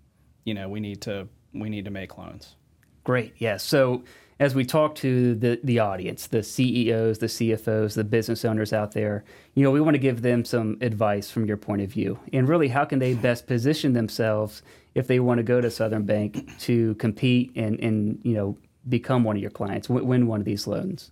you 0.44 0.54
know 0.54 0.68
we 0.68 0.80
need 0.80 1.02
to 1.02 1.28
we 1.52 1.68
need 1.68 1.85
to 1.85 1.90
make 1.90 2.18
loans. 2.18 2.56
Great. 3.04 3.35
Yeah. 3.38 3.56
So 3.56 4.04
as 4.40 4.54
we 4.54 4.64
talk 4.64 4.94
to 4.97 5.35
the, 5.35 5.58
the 5.64 5.78
audience, 5.78 6.26
the 6.26 6.42
CEOs, 6.42 7.18
the 7.18 7.26
CFOs, 7.26 7.94
the 7.94 8.04
business 8.04 8.44
owners 8.44 8.73
out 8.73 8.92
there, 8.92 9.25
you 9.54 9.64
know, 9.64 9.70
we 9.70 9.80
want 9.80 9.94
to 9.94 9.99
give 9.99 10.23
them 10.23 10.44
some 10.44 10.78
advice 10.80 11.30
from 11.30 11.47
your 11.47 11.56
point 11.56 11.82
of 11.82 11.90
view. 11.90 12.18
And 12.32 12.49
really, 12.49 12.68
how 12.68 12.85
can 12.85 12.99
they 12.99 13.14
best 13.14 13.47
position 13.47 13.94
themselves 13.94 14.62
if 14.94 15.06
they 15.06 15.20
want 15.20 15.38
to 15.38 15.42
go 15.42 15.61
to 15.61 15.70
Southern 15.70 16.04
Bank 16.04 16.49
to 16.61 16.94
compete 16.97 17.52
and, 17.56 17.80
and 17.80 18.20
you 18.23 18.35
know, 18.35 18.56
become 18.88 19.25
one 19.25 19.37
of 19.37 19.42
your 19.42 19.50
clients, 19.50 19.88
win 19.88 20.26
one 20.26 20.40
of 20.40 20.47
these 20.47 20.66
loans? 20.66 21.11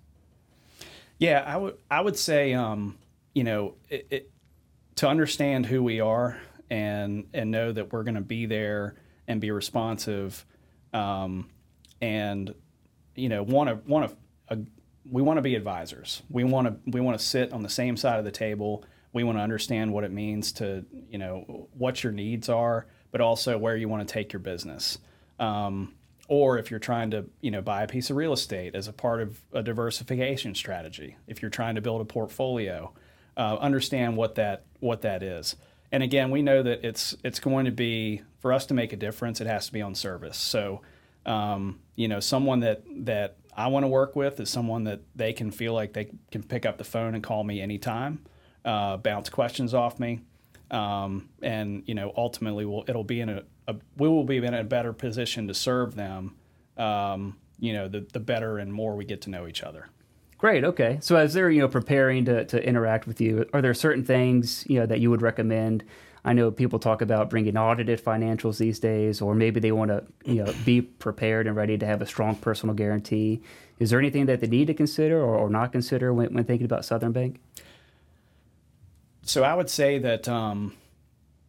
Yeah, 1.19 1.43
I 1.47 1.57
would 1.57 1.77
I 1.91 2.01
would 2.01 2.17
say, 2.17 2.55
um, 2.55 2.99
you 3.35 3.45
know, 3.45 3.75
it, 3.89 4.07
it, 4.11 4.31
to 4.97 5.09
understand 5.09 5.67
who 5.67 5.83
we 5.83 6.01
are 6.01 6.39
and 6.69 7.27
and 7.33 7.51
know 7.51 7.73
that 7.73 7.93
we're 7.93 8.03
going 8.03 8.17
to 8.17 8.21
be 8.21 8.47
there 8.47 8.97
and 9.27 9.41
be 9.41 9.51
responsive, 9.51 10.45
um, 10.93 11.49
and 12.01 12.55
you 13.15 13.29
know, 13.29 13.43
want 13.43 13.71
to 13.71 13.91
want 13.91 14.11
to 14.11 14.17
we 15.11 15.23
want 15.23 15.39
to 15.39 15.43
be 15.43 15.55
advisors. 15.55 16.23
We 16.29 16.45
want 16.45 16.69
to 16.69 16.91
we 16.91 17.01
want 17.01 17.19
to 17.19 17.25
sit 17.25 17.53
on 17.53 17.63
the 17.63 17.69
same 17.69 17.97
side 17.97 18.19
of 18.19 18.25
the 18.25 18.31
table. 18.31 18.85
We 19.13 19.25
want 19.25 19.39
to 19.39 19.43
understand 19.43 19.93
what 19.93 20.05
it 20.05 20.13
means 20.13 20.53
to 20.53 20.85
you 21.09 21.19
know 21.19 21.69
what 21.77 22.03
your 22.03 22.13
needs 22.13 22.49
are, 22.49 22.87
but 23.11 23.21
also 23.21 23.59
where 23.59 23.77
you 23.77 23.89
want 23.89 24.07
to 24.07 24.13
take 24.13 24.33
your 24.33 24.41
business. 24.41 24.99
Um, 25.39 25.95
or 26.29 26.59
if 26.59 26.71
you're 26.71 26.81
trying 26.81 27.11
to 27.11 27.25
you 27.41 27.51
know 27.51 27.63
buy 27.63 27.83
a 27.83 27.87
piece 27.87 28.11
of 28.11 28.17
real 28.17 28.33
estate 28.33 28.75
as 28.75 28.89
a 28.89 28.93
part 28.93 29.21
of 29.21 29.41
a 29.53 29.63
diversification 29.63 30.55
strategy 30.55 31.17
if 31.27 31.43
you're 31.43 31.51
trying 31.51 31.75
to 31.75 31.81
build 31.81 32.01
a 32.01 32.05
portfolio 32.05 32.93
uh, 33.37 33.57
understand 33.57 34.17
what 34.17 34.37
that 34.37 34.65
what 34.81 35.03
that 35.03 35.23
is. 35.23 35.57
And 35.93 36.03
again 36.03 36.31
we 36.31 36.43
know 36.43 36.63
that 36.63 36.85
it's 36.85 37.17
it's 37.23 37.41
going 37.41 37.67
to 37.67 37.71
be 37.71 38.23
for 38.41 38.53
us 38.53 38.67
to 38.67 38.75
make 38.75 38.93
a 38.93 38.97
difference 38.97 39.41
it 39.41 39.47
has 39.47 39.67
to 39.67 39.73
be 39.73 39.83
on 39.83 39.95
service. 39.95 40.37
So 40.39 40.81
um, 41.27 41.81
you 41.97 42.09
know 42.09 42.21
someone 42.21 42.61
that 42.61 42.83
that 43.05 43.37
i 43.57 43.67
want 43.67 43.83
to 43.83 43.89
work 43.89 44.15
with 44.15 44.39
is 44.39 44.49
someone 44.49 44.85
that 44.85 45.01
they 45.15 45.33
can 45.33 45.51
feel 45.51 45.75
like 45.75 45.93
they 45.93 46.09
can 46.31 46.43
pick 46.43 46.65
up 46.65 46.79
the 46.79 46.85
phone 46.85 47.15
and 47.15 47.25
call 47.25 47.43
me 47.43 47.61
anytime 47.61 48.21
uh, 48.65 48.97
bounce 48.97 49.29
questions 49.29 49.75
off 49.75 49.99
me 49.99 50.21
um, 50.71 51.29
and 51.43 51.83
you 51.87 51.95
know 51.95 52.13
ultimately 52.17 52.65
we'll, 52.65 52.85
it'll 52.87 53.05
be 53.05 53.21
in 53.21 53.29
a, 53.29 53.43
a, 53.69 53.77
we 53.97 54.09
will 54.09 54.25
be 54.25 54.37
in 54.37 54.55
a 54.55 54.65
better 54.65 54.93
position 54.93 55.49
to 55.49 55.55
serve 55.55 55.95
them 55.95 56.35
um, 56.77 57.37
you 57.59 57.73
know 57.73 57.89
the, 57.89 58.01
the 58.13 58.21
better 58.21 58.59
and 58.59 58.73
more 58.73 58.97
we 58.97 59.05
get 59.05 59.23
to 59.23 59.31
know 59.31 59.47
each 59.47 59.63
other 59.63 59.89
great 60.39 60.65
okay 60.65 60.99
so 61.01 61.17
as 61.17 61.35
they're 61.35 61.51
you 61.51 61.61
know 61.61 61.69
preparing 61.69 62.25
to, 62.25 62.45
to 62.45 62.63
interact 62.67 63.07
with 63.07 63.21
you 63.21 63.47
are 63.53 63.63
there 63.63 63.75
certain 63.75 64.05
things 64.05 64.65
you 64.69 64.79
know 64.79 64.87
that 64.87 65.01
you 65.01 65.11
would 65.11 65.23
recommend 65.23 65.85
I 66.27 66.33
know 66.33 66.51
people 66.51 66.81
talk 66.81 67.03
about 67.03 67.31
bringing 67.31 67.57
audited 67.57 68.05
financials 68.05 68.59
these 68.59 68.81
days, 68.81 69.23
or 69.23 69.37
maybe 69.37 69.61
they 69.61 69.71
want 69.71 69.93
to, 69.93 70.05
you 70.25 70.43
know, 70.43 70.53
be 70.65 70.83
prepared 70.83 71.47
and 71.47 71.55
ready 71.55 71.79
to 71.79 71.87
have 71.87 72.03
a 72.03 72.07
strong 72.07 72.35
personal 72.35 72.75
guarantee. 72.75 73.43
Is 73.79 73.91
there 73.91 74.01
anything 74.01 74.27
that 74.27 74.41
they 74.41 74.49
need 74.49 74.67
to 74.67 74.75
consider 74.75 75.23
or, 75.23 75.37
or 75.37 75.49
not 75.49 75.71
consider 75.71 76.13
when, 76.13 76.35
when 76.35 76.43
thinking 76.43 76.65
about 76.65 76.85
Southern 76.85 77.13
Bank? 77.13 77.41
So 79.23 79.45
I 79.45 79.55
would 79.55 79.71
say 79.71 79.99
that, 80.01 80.29
um, 80.29 80.75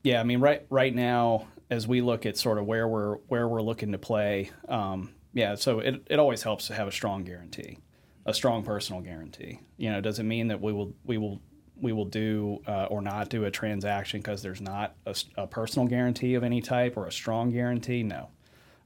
yeah, 0.03 0.19
I 0.19 0.23
mean, 0.23 0.41
right 0.41 0.63
right 0.69 0.93
now, 0.93 1.47
as 1.69 1.87
we 1.87 2.01
look 2.01 2.25
at 2.25 2.37
sort 2.37 2.57
of 2.57 2.65
where 2.65 2.87
we're 2.87 3.15
where 3.27 3.47
we're 3.47 3.61
looking 3.61 3.91
to 3.91 3.97
play, 3.97 4.51
um, 4.69 5.13
yeah, 5.33 5.55
so 5.55 5.79
it, 5.79 6.01
it 6.09 6.19
always 6.19 6.43
helps 6.43 6.67
to 6.67 6.73
have 6.73 6.87
a 6.87 6.91
strong 6.91 7.23
guarantee, 7.23 7.77
a 8.25 8.33
strong 8.33 8.63
personal 8.63 9.01
guarantee. 9.01 9.59
You 9.77 9.91
know, 9.91 10.01
does 10.01 10.19
it 10.19 10.23
mean 10.23 10.47
that 10.47 10.61
we 10.61 10.71
will 10.71 10.93
we 11.05 11.17
will 11.17 11.41
we 11.79 11.93
will 11.93 12.05
do 12.05 12.61
uh, 12.67 12.85
or 12.85 13.01
not 13.01 13.29
do 13.29 13.45
a 13.45 13.51
transaction 13.51 14.19
because 14.19 14.41
there's 14.41 14.61
not 14.61 14.95
a, 15.05 15.15
a, 15.35 15.45
personal 15.45 15.87
guarantee 15.87 16.33
of 16.33 16.43
any 16.43 16.59
type 16.61 16.97
or 16.97 17.05
a 17.05 17.11
strong 17.11 17.51
guarantee? 17.51 18.01
No, 18.01 18.29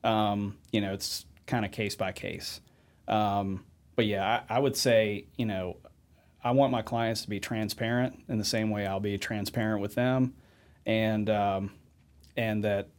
um, 0.03 0.57
you 0.71 0.81
know, 0.81 0.93
it's 0.93 1.25
kind 1.47 1.63
of 1.63 1.71
case 1.71 1.95
by 1.95 2.11
case. 2.11 2.59
Um, 3.07 3.63
but 3.95 4.05
yeah, 4.05 4.43
I, 4.49 4.55
I 4.55 4.59
would 4.59 4.75
say 4.75 5.27
you 5.37 5.45
know 5.45 5.77
I 6.43 6.51
want 6.51 6.71
my 6.71 6.81
clients 6.81 7.21
to 7.21 7.29
be 7.29 7.39
transparent 7.39 8.23
in 8.27 8.39
the 8.39 8.45
same 8.45 8.71
way 8.71 8.85
I'll 8.87 8.99
be 8.99 9.17
transparent 9.17 9.81
with 9.81 9.95
them, 9.95 10.33
and 10.85 11.29
um, 11.29 11.71
and 12.37 12.63
that 12.63 12.89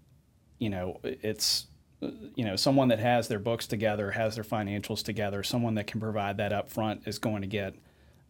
you 0.59 0.71
know 0.71 1.01
it's 1.03 1.67
you 2.01 2.45
know 2.45 2.57
someone 2.57 2.89
that 2.89 2.99
has 2.99 3.29
their 3.29 3.39
books 3.39 3.67
together, 3.67 4.11
has 4.11 4.35
their 4.35 4.45
financials 4.45 5.03
together, 5.03 5.43
someone 5.43 5.75
that 5.75 5.87
can 5.87 6.01
provide 6.01 6.37
that 6.39 6.53
up 6.53 6.71
front 6.71 7.03
is 7.07 7.19
going 7.19 7.43
to 7.43 7.49
get 7.49 7.75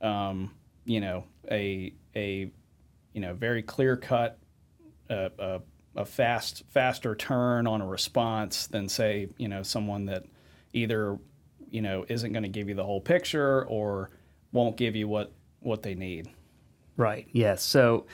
um, 0.01 0.51
you 0.85 1.01
know 1.01 1.25
a 1.51 1.93
a 2.15 2.51
you 3.13 3.21
know 3.21 3.35
very 3.35 3.63
clear 3.63 3.97
cut 3.97 4.39
uh, 5.11 5.29
a, 5.39 5.61
a 5.97 6.05
fast 6.05 6.65
faster 6.69 7.15
turn 7.15 7.67
on 7.67 7.81
a 7.81 7.87
response 7.87 8.67
than 8.67 8.89
say 8.89 9.29
you 9.39 9.49
know 9.49 9.63
someone 9.63 10.07
that 10.07 10.25
either 10.73 11.19
you 11.71 11.83
know 11.83 12.05
isn't 12.09 12.33
going 12.33 12.43
to 12.43 12.49
give 12.49 12.69
you 12.69 12.75
the 12.75 12.85
whole 12.85 13.01
picture 13.01 13.65
or 13.67 14.11
won't 14.53 14.77
give 14.77 14.95
you 14.95 15.09
what 15.09 15.33
what 15.61 15.83
they 15.83 15.95
need. 15.95 16.29
Right. 16.97 17.27
Yes. 17.33 17.63
So, 17.63 18.07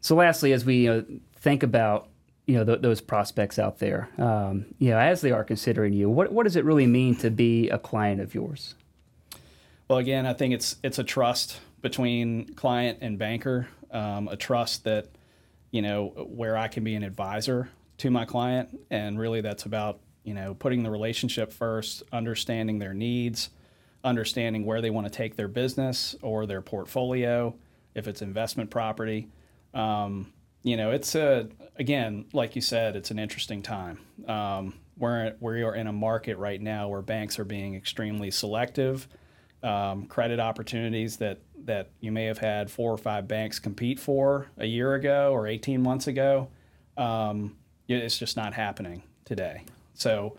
so 0.00 0.16
lastly, 0.16 0.52
as 0.52 0.64
we 0.64 0.88
uh, 0.88 1.02
think 1.36 1.62
about 1.62 2.08
you 2.46 2.56
know 2.56 2.64
th- 2.64 2.80
those 2.80 3.00
prospects 3.00 3.58
out 3.58 3.78
there, 3.78 4.08
um, 4.18 4.66
you 4.78 4.90
know, 4.90 4.98
as 4.98 5.20
they 5.20 5.30
are 5.30 5.44
considering 5.44 5.92
you, 5.92 6.08
what 6.10 6.32
what 6.32 6.44
does 6.44 6.56
it 6.56 6.64
really 6.64 6.86
mean 6.86 7.16
to 7.16 7.30
be 7.30 7.68
a 7.70 7.78
client 7.78 8.20
of 8.20 8.34
yours? 8.34 8.74
Well, 9.88 9.98
again, 9.98 10.26
I 10.26 10.32
think 10.32 10.54
it's 10.54 10.76
it's 10.82 10.98
a 10.98 11.04
trust 11.04 11.60
between 11.82 12.54
client 12.54 12.98
and 13.00 13.18
banker, 13.18 13.68
um, 13.90 14.28
a 14.28 14.36
trust 14.36 14.84
that 14.84 15.08
you 15.70 15.82
know 15.82 16.08
where 16.28 16.56
I 16.56 16.68
can 16.68 16.84
be 16.84 16.94
an 16.94 17.02
advisor 17.02 17.70
to 17.98 18.10
my 18.10 18.24
client, 18.24 18.78
and 18.90 19.18
really 19.18 19.40
that's 19.40 19.64
about 19.64 20.00
you 20.22 20.34
know 20.34 20.54
putting 20.54 20.82
the 20.82 20.90
relationship 20.90 21.52
first, 21.52 22.02
understanding 22.12 22.78
their 22.78 22.94
needs 22.94 23.50
understanding 24.04 24.66
where 24.66 24.80
they 24.80 24.90
want 24.90 25.06
to 25.06 25.10
take 25.10 25.34
their 25.34 25.48
business 25.48 26.14
or 26.22 26.46
their 26.46 26.60
portfolio, 26.60 27.54
if 27.94 28.06
it's 28.06 28.22
investment 28.22 28.70
property. 28.70 29.28
Um, 29.72 30.32
you 30.62 30.76
know, 30.76 30.90
it's 30.90 31.14
a 31.14 31.48
again, 31.76 32.26
like 32.32 32.54
you 32.54 32.62
said, 32.62 32.96
it's 32.96 33.10
an 33.10 33.18
interesting 33.18 33.62
time. 33.62 33.98
Um, 34.28 34.74
we're 34.96 35.34
we 35.40 35.62
are 35.62 35.74
in 35.74 35.86
a 35.86 35.92
market 35.92 36.38
right 36.38 36.60
now 36.60 36.88
where 36.88 37.02
banks 37.02 37.38
are 37.38 37.44
being 37.44 37.74
extremely 37.74 38.30
selective. 38.30 39.08
Um, 39.62 40.06
credit 40.06 40.40
opportunities 40.40 41.16
that 41.16 41.40
that 41.64 41.90
you 42.00 42.12
may 42.12 42.24
have 42.26 42.38
had 42.38 42.70
four 42.70 42.92
or 42.92 42.98
five 42.98 43.26
banks 43.26 43.58
compete 43.58 43.98
for 43.98 44.48
a 44.58 44.66
year 44.66 44.94
ago 44.94 45.32
or 45.32 45.46
18 45.46 45.82
months 45.82 46.06
ago, 46.06 46.48
um, 46.98 47.56
it's 47.88 48.18
just 48.18 48.36
not 48.36 48.52
happening 48.52 49.02
today. 49.24 49.64
So 49.94 50.36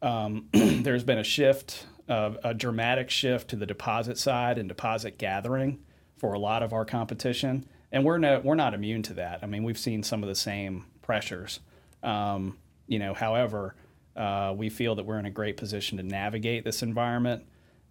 um, 0.00 0.48
there's 0.52 1.04
been 1.04 1.18
a 1.18 1.24
shift 1.24 1.86
uh, 2.08 2.34
a 2.44 2.54
dramatic 2.54 3.10
shift 3.10 3.48
to 3.48 3.56
the 3.56 3.66
deposit 3.66 4.18
side 4.18 4.58
and 4.58 4.68
deposit 4.68 5.18
gathering 5.18 5.80
for 6.16 6.32
a 6.34 6.38
lot 6.38 6.62
of 6.62 6.72
our 6.72 6.84
competition, 6.84 7.66
and 7.92 8.04
we're 8.04 8.18
no, 8.18 8.40
we're 8.42 8.54
not 8.54 8.74
immune 8.74 9.02
to 9.04 9.14
that. 9.14 9.40
I 9.42 9.46
mean, 9.46 9.62
we've 9.62 9.78
seen 9.78 10.02
some 10.02 10.22
of 10.22 10.28
the 10.28 10.34
same 10.34 10.86
pressures. 11.02 11.60
Um, 12.02 12.58
you 12.88 12.98
know, 12.98 13.14
however, 13.14 13.76
uh, 14.16 14.54
we 14.56 14.70
feel 14.70 14.94
that 14.96 15.04
we're 15.04 15.18
in 15.18 15.26
a 15.26 15.30
great 15.30 15.56
position 15.56 15.98
to 15.98 16.02
navigate 16.02 16.64
this 16.64 16.82
environment 16.82 17.44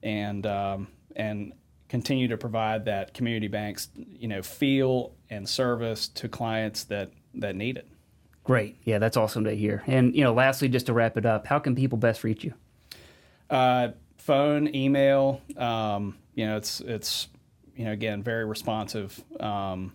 and 0.03 0.45
um, 0.45 0.87
and 1.15 1.53
continue 1.87 2.27
to 2.27 2.37
provide 2.37 2.85
that 2.85 3.13
community 3.13 3.47
banks, 3.47 3.89
you 3.95 4.27
know, 4.27 4.41
feel 4.41 5.13
and 5.29 5.47
service 5.47 6.07
to 6.07 6.27
clients 6.27 6.83
that 6.85 7.11
that 7.35 7.55
need 7.55 7.77
it. 7.77 7.87
Great, 8.43 8.75
yeah, 8.83 8.97
that's 8.97 9.17
awesome 9.17 9.43
to 9.43 9.51
hear. 9.51 9.83
And 9.85 10.15
you 10.15 10.23
know, 10.23 10.33
lastly, 10.33 10.67
just 10.67 10.87
to 10.87 10.93
wrap 10.93 11.15
it 11.17 11.25
up, 11.25 11.45
how 11.45 11.59
can 11.59 11.75
people 11.75 11.97
best 11.97 12.23
reach 12.23 12.43
you? 12.43 12.53
Uh, 13.49 13.89
phone, 14.17 14.73
email. 14.73 15.41
Um, 15.57 16.17
you 16.33 16.47
know, 16.47 16.57
it's 16.57 16.81
it's 16.81 17.27
you 17.75 17.85
know 17.85 17.91
again 17.91 18.23
very 18.23 18.45
responsive. 18.45 19.21
Um, 19.39 19.93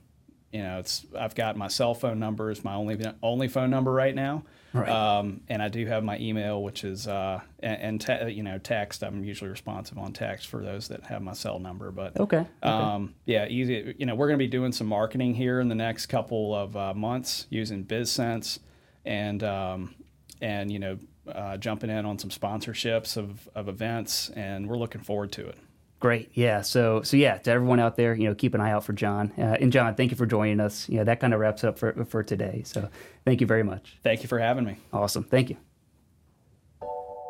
you 0.52 0.62
know, 0.62 0.78
it's 0.78 1.04
I've 1.18 1.35
got 1.35 1.56
my 1.56 1.68
cell 1.68 1.95
phone 1.95 2.18
number 2.18 2.50
is 2.50 2.64
my 2.64 2.75
only 2.75 2.99
only 3.23 3.49
phone 3.49 3.71
number 3.71 3.92
right 3.92 4.14
now. 4.14 4.45
Right. 4.73 4.88
Um, 4.88 5.40
and 5.49 5.62
I 5.62 5.68
do 5.68 5.85
have 5.87 6.04
my 6.04 6.18
email, 6.18 6.62
which 6.62 6.85
is 6.85 7.09
uh, 7.09 7.40
and, 7.61 7.80
and 7.80 8.00
te- 8.00 8.30
you 8.30 8.42
know 8.42 8.59
text. 8.59 9.02
I'm 9.02 9.25
usually 9.25 9.50
responsive 9.50 9.99
on 9.99 10.12
text 10.12 10.47
for 10.49 10.62
those 10.62 10.88
that 10.88 11.04
have 11.04 11.23
my 11.23 11.33
cell 11.33 11.59
number. 11.59 11.90
But 11.90 12.18
okay, 12.18 12.38
okay. 12.38 12.49
Um, 12.62 13.14
yeah, 13.25 13.47
easy. 13.49 13.95
You 13.99 14.06
know, 14.06 14.14
we're 14.14 14.28
going 14.28 14.38
to 14.38 14.45
be 14.45 14.50
doing 14.50 14.73
some 14.73 14.87
marketing 14.87 15.35
here 15.35 15.61
in 15.61 15.68
the 15.68 15.75
next 15.75 16.06
couple 16.06 16.54
of 16.54 16.76
uh, 16.76 16.95
months 16.95 17.47
using 17.50 17.85
BizSense, 17.85 18.59
and 19.04 19.42
um, 19.42 19.95
and 20.40 20.71
you 20.71 20.78
know 20.78 20.99
uh, 21.33 21.56
jumping 21.56 21.90
in 21.90 22.06
on 22.06 22.18
some 22.18 22.30
sponsorships 22.30 23.16
of, 23.16 23.49
of 23.54 23.68
events, 23.68 24.30
and 24.30 24.68
we're 24.68 24.78
looking 24.78 25.00
forward 25.00 25.33
to 25.33 25.47
it. 25.47 25.59
Great. 25.99 26.31
Yeah. 26.35 26.61
So, 26.61 27.03
so 27.03 27.17
yeah, 27.17 27.38
to 27.38 27.50
everyone 27.50 27.81
out 27.81 27.97
there, 27.97 28.15
you 28.15 28.29
know, 28.29 28.35
keep 28.35 28.55
an 28.55 28.61
eye 28.61 28.71
out 28.71 28.85
for 28.85 28.93
John. 28.93 29.33
Uh, 29.38 29.57
and 29.61 29.73
John, 29.73 29.95
thank 29.95 30.11
you 30.11 30.17
for 30.17 30.26
joining 30.26 30.61
us. 30.61 30.88
Yeah, 30.88 31.05
that 31.05 31.21
kind 31.21 31.33
of 31.33 31.41
wraps 31.41 31.65
up 31.65 31.79
for, 31.79 32.05
for 32.05 32.23
today. 32.23 32.62
So 32.67 32.88
thank 33.25 33.41
you 33.41 33.47
very 33.47 33.62
much. 33.62 33.97
Thank 34.03 34.23
you 34.23 34.29
for 34.29 34.38
having 34.38 34.65
me. 34.65 34.76
Awesome. 34.93 35.25
Thank 35.25 35.50
you. 35.50 35.57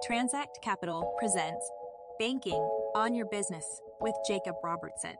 Transact 0.05 0.59
Capital 0.63 1.15
presents 1.19 1.71
Banking 2.19 2.61
on 2.95 3.15
Your 3.15 3.27
Business 3.27 3.65
with 4.01 4.15
Jacob 4.27 4.57
Robertson. 4.63 5.15